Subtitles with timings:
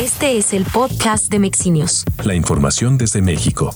[0.00, 2.04] Este es el podcast de Mexinios.
[2.24, 3.74] La información desde México.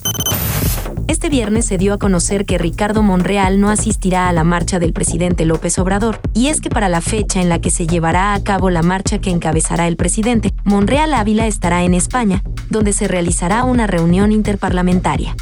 [1.08, 4.92] Este viernes se dio a conocer que Ricardo Monreal no asistirá a la marcha del
[4.92, 8.43] presidente López Obrador, y es que para la fecha en la que se llevará a
[8.43, 13.64] cabo la marcha que encabezará el presidente, Monreal Ávila estará en España, donde se realizará
[13.64, 15.37] una reunión interparlamentaria.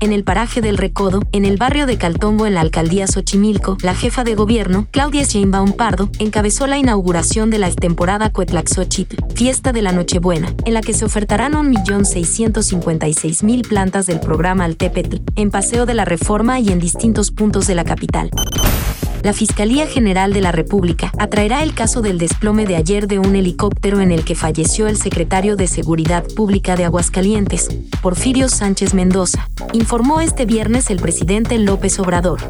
[0.00, 3.96] En el paraje del Recodo, en el barrio de Caltombo en la alcaldía Xochimilco, la
[3.96, 9.82] jefa de gobierno, Claudia Sheinbaum Pardo, encabezó la inauguración de la temporada Cuetlaxochitl, fiesta de
[9.82, 15.94] la Nochebuena, en la que se ofertarán 1.656.000 plantas del programa Altepetl, en Paseo de
[15.94, 18.30] la Reforma y en distintos puntos de la capital
[19.22, 23.34] la Fiscalía General de la República atraerá el caso del desplome de ayer de un
[23.34, 27.68] helicóptero en el que falleció el secretario de Seguridad Pública de Aguascalientes,
[28.00, 32.40] Porfirio Sánchez Mendoza, informó este viernes el presidente López Obrador.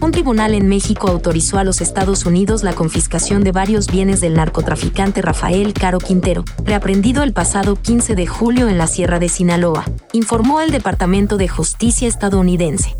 [0.00, 4.34] Un tribunal en México autorizó a los Estados Unidos la confiscación de varios bienes del
[4.34, 9.84] narcotraficante Rafael Caro Quintero, reaprendido el pasado 15 de julio en la Sierra de Sinaloa,
[10.12, 12.94] informó el Departamento de Justicia estadounidense.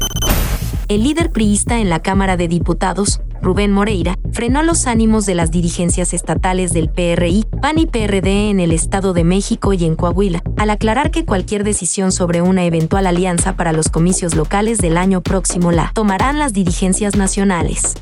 [0.89, 5.51] El líder priista en la Cámara de Diputados, Rubén Moreira, frenó los ánimos de las
[5.51, 10.45] dirigencias estatales del PRI, PAN y PRD en el Estado de México y en Coahuila,
[10.57, 15.23] al aclarar que cualquier decisión sobre una eventual alianza para los comicios locales del año
[15.23, 17.97] próximo la tomarán las dirigencias nacionales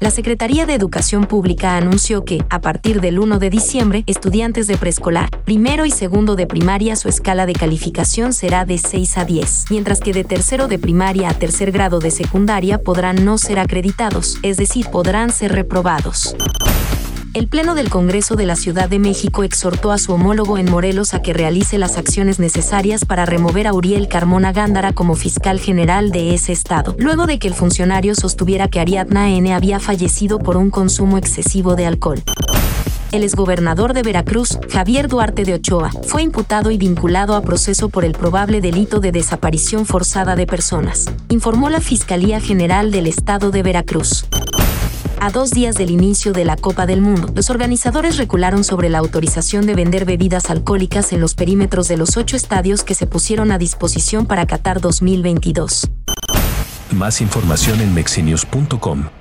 [0.00, 4.78] la Secretaría de Educación Pública anunció que, a partir del 1 de diciembre, estudiantes de
[4.78, 9.66] preescolar, primero y segundo de primaria su escala de calificación será de 6 a 10,
[9.68, 14.38] mientras que de tercero de primaria a tercer grado de secundaria podrán no ser acreditados,
[14.42, 16.34] es decir, podrán ser reprobados
[17.32, 21.14] el Pleno del Congreso de la Ciudad de México exhortó a su homólogo en Morelos
[21.14, 26.10] a que realice las acciones necesarias para remover a Uriel Carmona Gándara como fiscal general
[26.10, 29.54] de ese estado, luego de que el funcionario sostuviera que Ariadna N.
[29.54, 32.20] había fallecido por un consumo excesivo de alcohol.
[33.12, 38.04] El exgobernador de Veracruz, Javier Duarte de Ochoa, fue imputado y vinculado a proceso por
[38.04, 43.62] el probable delito de desaparición forzada de personas, informó la Fiscalía General del Estado de
[43.62, 44.26] Veracruz.
[45.22, 48.96] A dos días del inicio de la Copa del Mundo, los organizadores recularon sobre la
[48.96, 53.52] autorización de vender bebidas alcohólicas en los perímetros de los ocho estadios que se pusieron
[53.52, 55.90] a disposición para Qatar 2022.
[56.92, 59.19] Más información en mexinius.com.